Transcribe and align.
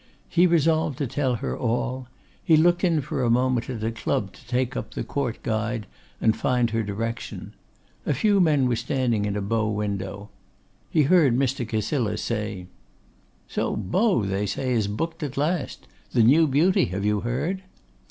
He 0.29 0.47
resolved 0.47 0.97
to 0.97 1.05
tell 1.05 1.35
her 1.35 1.55
all. 1.55 2.07
He 2.43 2.57
looked 2.57 2.83
in 2.83 3.01
for 3.01 3.21
a 3.21 3.29
moment 3.29 3.69
at 3.69 3.83
a 3.83 3.91
club 3.91 4.33
to 4.33 4.43
take 4.47 4.75
up 4.75 4.95
the 4.95 5.03
'Court 5.03 5.43
Guide' 5.43 5.85
and 6.19 6.35
find 6.35 6.71
her 6.71 6.81
direction. 6.81 7.53
A 8.07 8.15
few 8.15 8.41
men 8.41 8.67
were 8.67 8.75
standing 8.75 9.25
in 9.25 9.35
a 9.37 9.43
bow 9.43 9.69
window. 9.69 10.31
He 10.89 11.03
heard 11.03 11.37
Mr. 11.37 11.69
Cassilis 11.69 12.23
say, 12.23 12.65
'So 13.47 13.75
Beau, 13.75 14.23
they 14.23 14.47
say, 14.47 14.71
is 14.71 14.87
booked 14.87 15.21
at 15.21 15.37
last; 15.37 15.87
the 16.13 16.23
new 16.23 16.47
beauty, 16.47 16.85
have 16.85 17.05
you 17.05 17.19
heard? 17.19 17.61